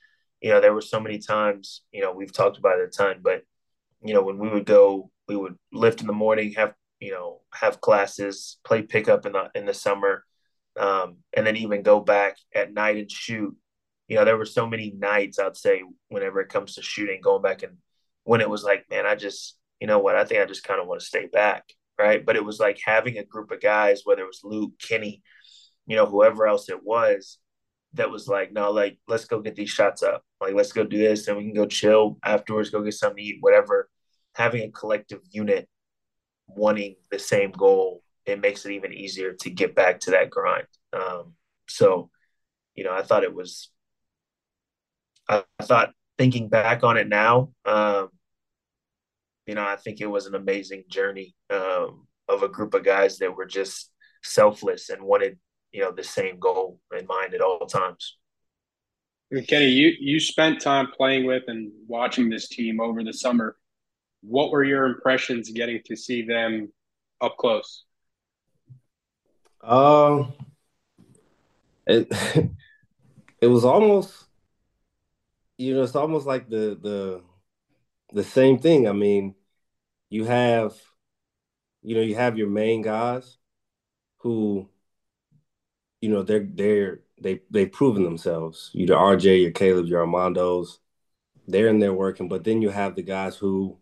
[0.40, 3.20] you know, there were so many times, you know, we've talked about it a ton,
[3.22, 3.42] but,
[4.02, 7.40] you know, when we would go, we would lift in the morning, have, you know,
[7.54, 10.24] have classes, play pickup in the, in the summer,
[10.78, 13.54] um, and then even go back at night and shoot.
[14.08, 17.42] You know, there were so many nights, I'd say, whenever it comes to shooting, going
[17.42, 17.76] back and
[18.24, 20.80] when it was like, man, I just, you know what, I think I just kind
[20.80, 21.64] of want to stay back
[21.98, 22.24] right?
[22.24, 25.22] But it was like having a group of guys, whether it was Luke, Kenny,
[25.86, 27.38] you know, whoever else it was,
[27.94, 30.22] that was like, no, like, let's go get these shots up.
[30.40, 33.22] Like, let's go do this, and we can go chill afterwards, go get something to
[33.22, 33.90] eat, whatever.
[34.36, 35.68] Having a collective unit
[36.46, 40.66] wanting the same goal, it makes it even easier to get back to that grind.
[40.92, 41.34] Um,
[41.68, 42.10] so,
[42.74, 43.70] you know, I thought it was,
[45.28, 48.10] I, I thought thinking back on it now, um,
[49.50, 53.18] you know, I think it was an amazing journey um, of a group of guys
[53.18, 53.90] that were just
[54.22, 55.40] selfless and wanted,
[55.72, 58.16] you know, the same goal in mind at all times.
[59.48, 63.56] Kenny, you you spent time playing with and watching this team over the summer.
[64.22, 66.72] What were your impressions getting to see them
[67.20, 67.86] up close?
[69.62, 70.32] Um,
[71.88, 72.06] it
[73.40, 74.14] it was almost,
[75.58, 77.22] you know, it's almost like the the
[78.12, 78.88] the same thing.
[78.88, 79.34] I mean,
[80.10, 80.74] you have,
[81.82, 83.38] you know, you have your main guys
[84.18, 84.68] who,
[86.00, 88.70] you know, they're they're they they've proven themselves.
[88.74, 90.78] You're RJ, your Caleb, your Armandos.
[91.46, 93.78] They're in there working, but then you have the guys who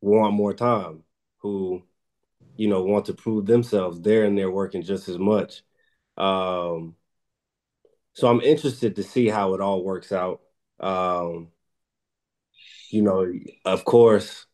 [0.00, 1.04] want more time,
[1.38, 1.82] who,
[2.56, 4.00] you know, want to prove themselves.
[4.00, 5.62] They're in there working just as much.
[6.16, 6.96] Um,
[8.12, 10.40] so I'm interested to see how it all works out.
[10.80, 11.48] Um,
[12.90, 13.32] you know,
[13.64, 14.46] of course,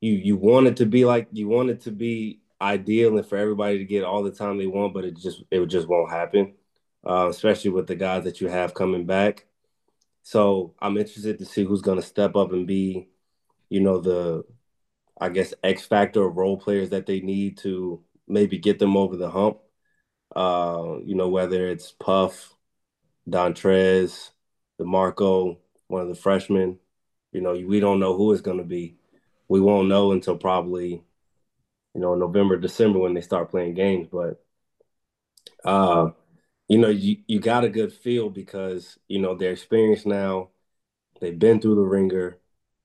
[0.00, 3.36] you you want it to be like you want it to be ideal and for
[3.38, 6.54] everybody to get all the time they want, but it just it just won't happen,
[7.06, 9.46] uh, especially with the guys that you have coming back.
[10.22, 13.08] So I'm interested to see who's going to step up and be,
[13.68, 14.44] you know, the
[15.20, 19.30] I guess X factor role players that they need to maybe get them over the
[19.30, 19.58] hump.
[20.34, 22.54] Uh, you know, whether it's Puff,
[23.28, 24.30] Dontrez,
[24.78, 25.58] D'Marco,
[25.88, 26.78] one of the freshmen.
[27.32, 28.96] You know, we don't know who it's going to be.
[29.50, 31.02] We won't know until probably,
[31.94, 34.08] you know, November, December when they start playing games.
[34.10, 34.42] But
[35.64, 36.10] uh,
[36.68, 40.50] you know, you, you got a good feel because, you know, they're experienced now.
[41.20, 42.38] They've been through the ringer.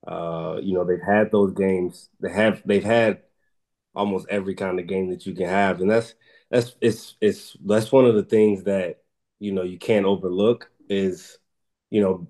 [0.06, 2.10] Uh, you know, they've had those games.
[2.20, 3.22] They have they've had
[3.94, 5.80] almost every kind of game that you can have.
[5.80, 6.14] And that's
[6.50, 9.02] that's it's it's that's one of the things that,
[9.40, 11.38] you know, you can't overlook is,
[11.90, 12.28] you know,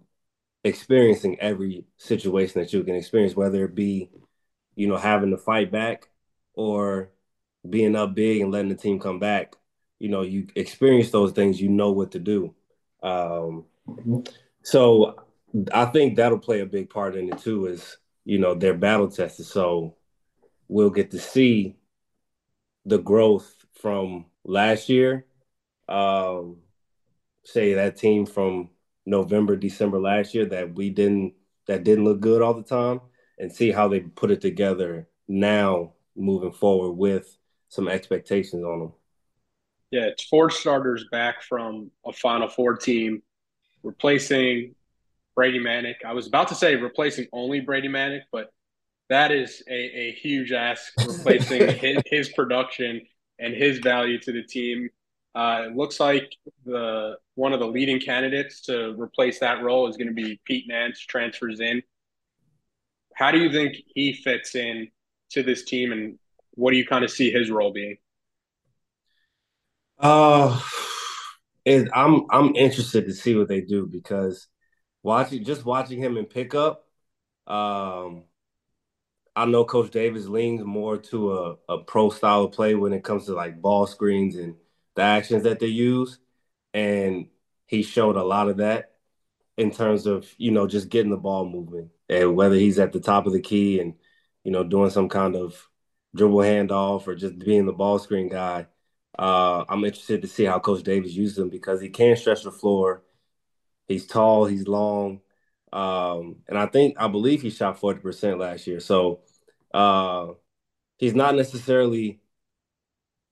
[0.64, 4.11] experiencing every situation that you can experience, whether it be,
[4.77, 6.09] you know, having to fight back
[6.55, 7.11] or
[7.69, 9.57] being up big and letting the team come back
[9.99, 12.55] you know you experience those things you know what to do.
[13.03, 13.65] Um,
[14.62, 15.23] so
[15.73, 19.09] i think that'll play a big part in it too is you know they're battle
[19.09, 19.47] tested.
[19.47, 19.97] So
[20.69, 21.77] we'll get to see
[22.85, 25.27] the growth from last year.
[25.89, 26.59] Um,
[27.45, 28.71] say that team from
[29.09, 31.33] november december last year that we didn't
[31.69, 33.01] that didn't look good all the time
[33.38, 37.37] and see how they put it together now moving forward with
[37.68, 38.92] some expectations on them
[39.90, 43.22] yeah, it's four starters back from a Final Four team,
[43.83, 44.75] replacing
[45.35, 46.05] Brady Manek.
[46.05, 48.53] I was about to say replacing only Brady Manek, but
[49.09, 53.01] that is a, a huge ask, replacing his, his, production
[53.38, 54.88] and his value to the team.
[55.35, 59.96] Uh, it looks like the one of the leading candidates to replace that role is
[59.96, 61.83] going to be Pete Nance, transfers in.
[63.16, 64.88] How do you think he fits in
[65.31, 66.18] to this team, and
[66.50, 67.96] what do you kind of see his role being?
[69.98, 70.61] Uh,
[71.64, 74.48] and I'm I'm interested to see what they do because
[75.02, 76.85] watching just watching him in pickup,
[77.46, 78.24] um,
[79.35, 83.02] I know Coach Davis leans more to a, a pro style of play when it
[83.02, 84.57] comes to like ball screens and
[84.94, 86.18] the actions that they use,
[86.74, 87.29] and
[87.66, 88.92] he showed a lot of that
[89.57, 93.01] in terms of you know just getting the ball moving and whether he's at the
[93.01, 93.95] top of the key and
[94.45, 95.69] you know doing some kind of
[96.14, 98.66] dribble handoff or just being the ball screen guy
[99.19, 102.51] uh, I'm interested to see how Coach Davis uses him because he can stretch the
[102.51, 103.03] floor.
[103.88, 105.21] He's tall, he's long,
[105.73, 108.81] um, and I think I believe he shot 40% last year.
[108.81, 109.21] So
[109.73, 110.29] uh,
[110.99, 112.21] he's not necessarily,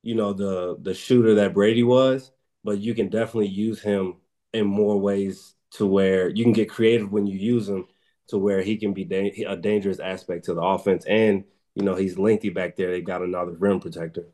[0.03, 2.31] you know, the the shooter that Brady was,
[2.63, 4.17] but you can definitely use him
[4.53, 7.87] in more ways to where you can get creative when you use him
[8.29, 11.05] to where he can be da- a dangerous aspect to the offense.
[11.07, 12.91] And you know, he's lengthy back there.
[12.91, 14.27] They've got another rim protector.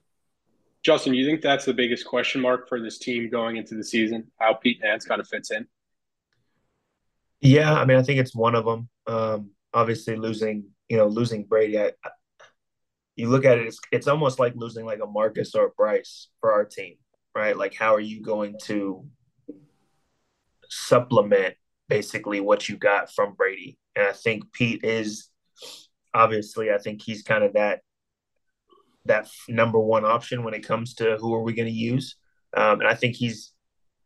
[0.83, 4.31] Justin, you think that's the biggest question mark for this team going into the season?
[4.39, 5.67] How Pete Nance kind of fits in?
[7.41, 8.89] Yeah, I mean, I think it's one of them.
[9.07, 11.93] Um, obviously, losing you know losing Brady, I,
[13.17, 16.29] you look at it, it's it's almost like losing like a Marcus or a Bryce
[16.41, 16.97] for our team,
[17.35, 17.57] right?
[17.57, 19.07] Like, how are you going to
[20.69, 21.55] supplement
[21.91, 23.77] basically what you got from Brady?
[23.95, 25.29] And I think Pete is
[26.15, 27.81] obviously, I think he's kind of that
[29.07, 32.17] that number one option when it comes to who are we going to use.
[32.57, 33.53] Um, and I think he's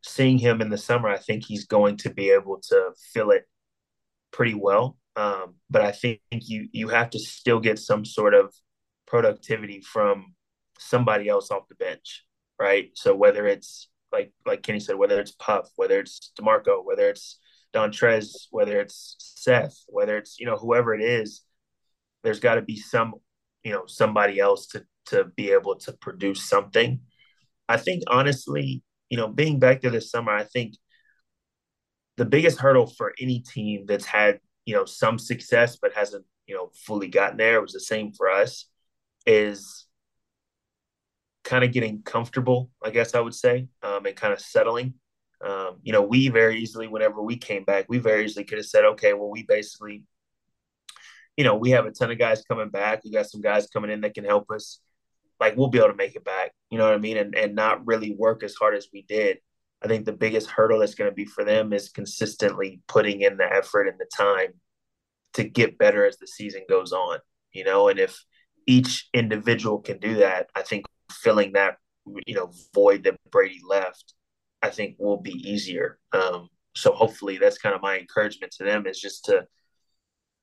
[0.02, 1.08] seeing him in the summer.
[1.08, 3.44] I think he's going to be able to fill it
[4.32, 4.96] pretty well.
[5.16, 8.52] Um, but I think you you have to still get some sort of
[9.06, 10.34] productivity from
[10.78, 12.24] somebody else off the bench,
[12.58, 12.90] right?
[12.94, 17.38] So whether it's like like Kenny said, whether it's Puff, whether it's D'Marco, whether it's
[17.74, 21.42] Dontrez, whether it's Seth, whether it's you know whoever it is,
[22.22, 23.14] there's got to be some
[23.62, 27.00] you know somebody else to to be able to produce something.
[27.68, 30.74] I think honestly, you know, being back there this summer, I think
[32.16, 36.54] the biggest hurdle for any team that's had you know some success but hasn't you
[36.54, 38.66] know fully gotten there it was the same for us
[39.26, 39.86] is
[41.42, 44.94] kind of getting comfortable i guess i would say um, and kind of settling
[45.44, 48.66] um, you know we very easily whenever we came back we very easily could have
[48.66, 50.02] said okay well we basically
[51.36, 53.02] you know, we have a ton of guys coming back.
[53.04, 54.80] We got some guys coming in that can help us.
[55.40, 56.52] Like we'll be able to make it back.
[56.70, 57.16] You know what I mean?
[57.16, 59.38] And and not really work as hard as we did.
[59.82, 63.36] I think the biggest hurdle that's going to be for them is consistently putting in
[63.36, 64.54] the effort and the time
[65.34, 67.18] to get better as the season goes on.
[67.52, 68.24] You know, and if
[68.66, 71.78] each individual can do that, I think filling that
[72.26, 74.14] you know void that Brady left,
[74.64, 75.98] I think will be easier.
[76.14, 79.46] Um, so hopefully that's kind of my encouragement to them is just to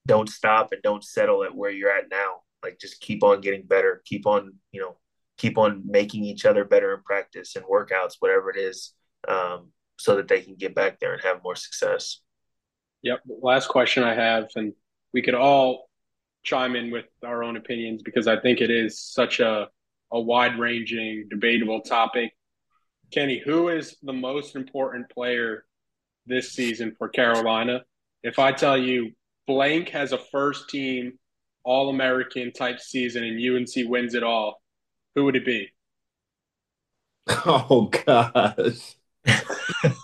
[0.05, 2.41] don't stop and don't settle at where you're at now.
[2.63, 4.03] Like just keep on getting better.
[4.05, 4.97] Keep on, you know,
[5.39, 8.93] keep on making each other better in practice and workouts, whatever it is,
[9.27, 12.21] um, so that they can get back there and have more success.
[13.01, 13.21] Yep.
[13.41, 14.73] Last question I have, and
[15.13, 15.89] we could all
[16.43, 19.67] chime in with our own opinions because I think it is such a
[20.13, 22.33] a wide ranging, debatable topic.
[23.11, 25.65] Kenny, who is the most important player
[26.25, 27.83] this season for Carolina?
[28.23, 29.11] If I tell you
[29.47, 31.19] blank has a first team
[31.63, 34.61] All American type season and UNC wins it all,
[35.15, 35.69] who would it be?
[37.45, 38.95] Oh gosh.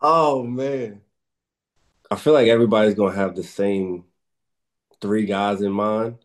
[0.00, 1.02] oh man.
[2.10, 4.04] I feel like everybody's gonna have the same
[5.00, 6.18] three guys in mind.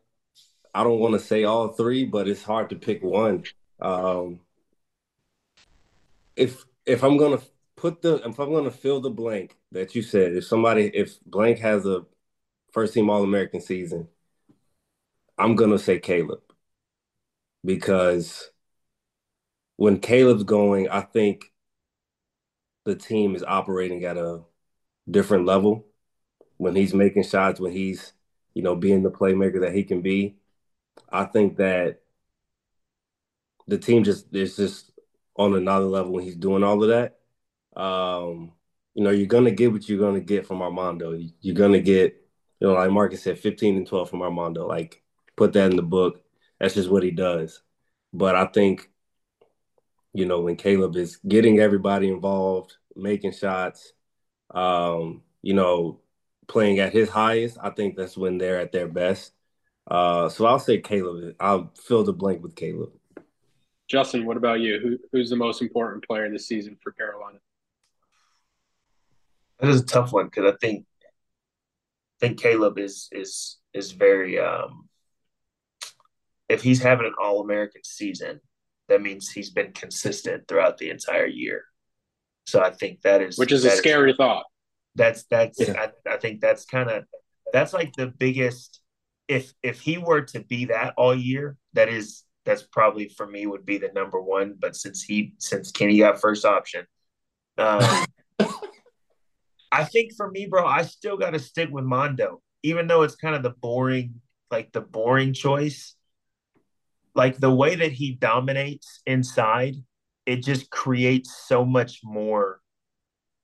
[0.73, 3.45] I don't want to say all three, but it's hard to pick one.
[3.79, 4.39] Um,
[6.35, 7.39] if if I'm gonna
[7.75, 11.59] put the if I'm gonna fill the blank that you said, if somebody if blank
[11.59, 12.05] has a
[12.71, 14.07] first team All American season,
[15.37, 16.41] I'm gonna say Caleb
[17.65, 18.49] because
[19.77, 21.45] when Caleb's going, I think
[22.85, 24.41] the team is operating at a
[25.09, 25.85] different level.
[26.57, 28.13] When he's making shots, when he's,
[28.53, 30.35] you know, being the playmaker that he can be,
[31.09, 32.01] I think that
[33.67, 34.90] the team just is just
[35.35, 37.19] on another level when he's doing all of that.
[37.79, 38.53] Um,
[38.93, 41.17] you know, you're gonna get what you're gonna get from Armando.
[41.41, 42.15] You're gonna get,
[42.59, 44.67] you know, like Marcus said, 15 and 12 from Armando.
[44.67, 45.03] Like,
[45.37, 46.21] put that in the book.
[46.59, 47.61] That's just what he does.
[48.13, 48.91] But I think
[50.13, 53.93] you know, when Caleb is getting everybody involved, making shots,
[54.53, 56.01] um, you know,
[56.47, 59.33] playing at his highest, I think that's when they're at their best.
[59.87, 61.35] Uh, so I'll say Caleb.
[61.39, 62.91] I'll fill the blank with Caleb.
[63.91, 64.79] Justin, what about you?
[64.79, 67.39] Who, who's the most important player this season for Carolina?
[69.59, 74.39] That is a tough one because I think I think Caleb is is is very
[74.39, 74.87] um,
[76.47, 78.39] if he's having an All American season,
[78.87, 81.65] that means he's been consistent throughout the entire year.
[82.47, 84.45] So I think that is which is a scary is, thought.
[84.95, 85.87] That's that's yeah.
[86.07, 87.03] I, I think that's kind of
[87.51, 88.79] that's like the biggest
[89.27, 93.45] if if he were to be that all year, that is that's probably for me
[93.45, 94.55] would be the number one.
[94.59, 96.85] But since he since Kenny got first option,
[97.57, 98.05] um,
[99.71, 103.15] I think for me, bro, I still got to stick with Mondo, even though it's
[103.15, 105.95] kind of the boring, like the boring choice
[107.15, 109.75] like the way that he dominates inside,
[110.25, 112.61] it just creates so much more.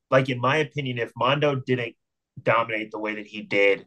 [0.10, 1.95] Like in my opinion, if Mondo didn't
[2.41, 3.86] dominate the way that he did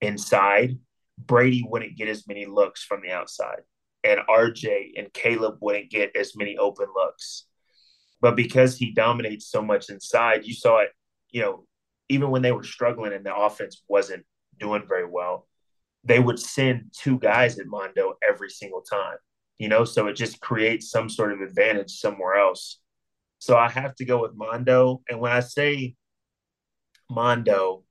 [0.00, 0.78] inside,
[1.18, 3.60] Brady wouldn't get as many looks from the outside,
[4.06, 7.46] and RJ and Caleb wouldn't get as many open looks.
[8.20, 10.90] But because he dominates so much inside, you saw it,
[11.30, 11.66] you know,
[12.08, 14.24] even when they were struggling and the offense wasn't
[14.58, 15.48] doing very well,
[16.04, 19.16] they would send two guys at Mondo every single time,
[19.58, 22.78] you know, so it just creates some sort of advantage somewhere else.
[23.38, 25.02] So I have to go with Mondo.
[25.08, 25.96] And when I say
[27.10, 27.82] Mondo,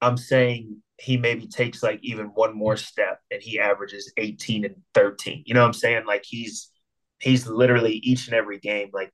[0.00, 4.76] I'm saying he maybe takes like even one more step and he averages 18 and
[4.94, 5.42] 13.
[5.46, 6.06] You know what I'm saying?
[6.06, 6.70] Like he's
[7.20, 9.12] he's literally each and every game, like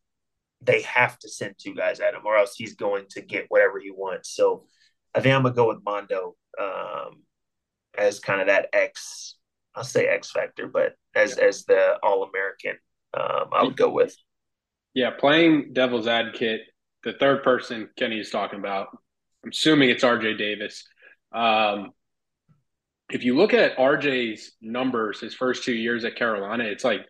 [0.61, 3.81] they have to send two guys at him or else he's going to get whatever
[3.81, 4.35] he wants.
[4.35, 4.65] So
[5.15, 7.23] I think I'm gonna go with Mondo um,
[7.97, 9.37] as kind of that X.
[9.75, 11.45] I'll say X factor, but as yeah.
[11.45, 12.77] as the All American,
[13.15, 14.17] um, I would go with.
[14.95, 16.61] Yeah, playing devil's advocate,
[17.03, 18.89] the third person Kenny is talking about.
[19.45, 20.85] I'm assuming it's RJ Davis.
[21.33, 21.93] Um,
[23.11, 27.07] if you look at RJ's numbers, his first two years at Carolina, it's like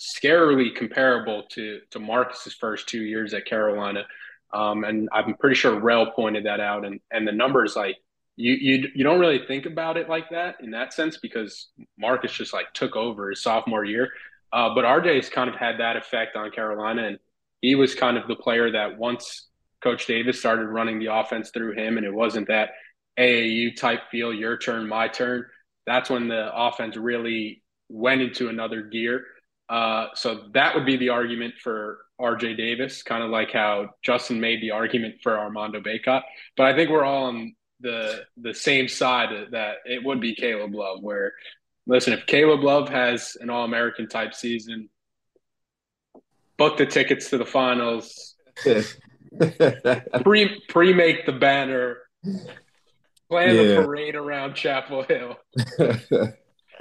[0.00, 4.04] scarily comparable to to Marcus's first two years at Carolina.
[4.52, 7.96] Um, and I'm pretty sure Rel pointed that out, and and the numbers like
[8.36, 12.32] you you you don't really think about it like that in that sense because Marcus
[12.32, 14.10] just like took over his sophomore year.
[14.52, 17.18] Uh, but RJ's kind of had that effect on Carolina, and
[17.62, 19.48] he was kind of the player that once
[19.82, 22.70] Coach Davis started running the offense through him, and it wasn't that
[23.18, 25.44] AAU type feel, your turn, my turn.
[25.86, 29.24] That's when the offense really went into another gear.
[29.68, 34.40] Uh, so that would be the argument for RJ Davis, kind of like how Justin
[34.40, 36.22] made the argument for Armando Bacot.
[36.56, 40.74] But I think we're all on the the same side that it would be Caleb
[40.74, 41.02] Love.
[41.02, 41.32] Where
[41.86, 44.88] listen, if Caleb Love has an All American type season,
[46.56, 48.36] book the tickets to the finals.
[50.22, 51.98] pre pre make the banner,
[53.32, 53.62] plan yeah.
[53.62, 55.36] the parade around Chapel Hill.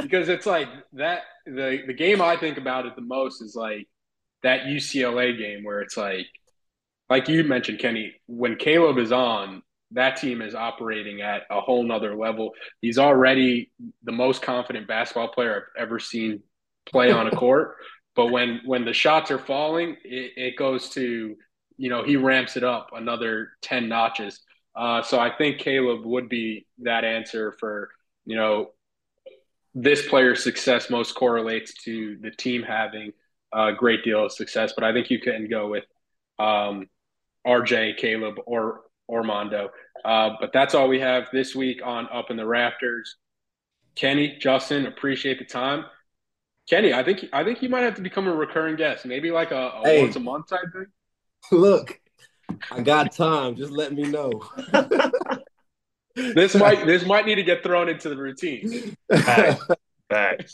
[0.02, 3.88] because it's like that the the game I think about it the most is like
[4.43, 6.28] that UCLA game where it's like
[7.10, 11.84] like you mentioned Kenny when Caleb is on that team is operating at a whole
[11.84, 12.52] nother level.
[12.82, 13.72] He's already
[14.04, 16.41] the most confident basketball player I've ever seen
[16.86, 17.76] play on a court.
[18.16, 21.36] But when when the shots are falling, it, it, goes to
[21.78, 24.41] you know he ramps it up another ten notches.
[24.76, 27.89] Uh, so I think Caleb would be that answer for
[28.26, 28.72] you know
[29.74, 33.13] this player's success most correlates to the team having
[33.53, 34.74] a great deal of success.
[34.76, 35.86] But I think you can go with
[36.39, 36.89] um,
[37.45, 39.69] RJ, Caleb, or Armando.
[40.03, 43.15] Uh, but that's all we have this week on Up in the Rafters.
[43.95, 45.86] Kenny, Justin, appreciate the time.
[46.69, 49.51] Kenny, I think I think you might have to become a recurring guest, maybe like
[49.51, 50.86] a, a hey, once a month type thing.
[51.51, 51.99] Look,
[52.72, 53.56] I got time.
[53.56, 54.41] Just let me know.
[56.16, 58.95] this might this might need to get thrown into the routine.
[59.12, 59.68] Facts.
[60.10, 60.54] Facts.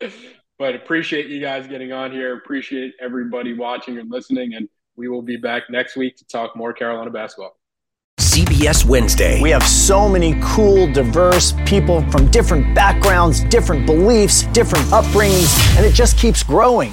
[0.58, 2.36] but appreciate you guys getting on here.
[2.36, 6.72] Appreciate everybody watching and listening, and we will be back next week to talk more
[6.72, 7.56] Carolina basketball.
[8.18, 9.40] CBS Wednesday.
[9.40, 15.84] We have so many cool, diverse people from different backgrounds, different beliefs, different upbringings, and
[15.84, 16.92] it just keeps growing.